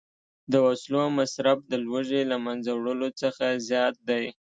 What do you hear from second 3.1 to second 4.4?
څخه زیات دی